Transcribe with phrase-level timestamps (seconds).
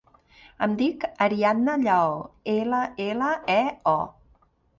[0.67, 2.15] Em dic Ariadna Lleo:
[2.55, 3.61] ela, ela, e,
[3.95, 4.49] o.